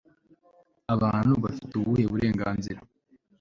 abantu 0.93 1.33
bafite 1.43 1.71
ubuhe 1.75 2.03
burenganzira 2.11 2.79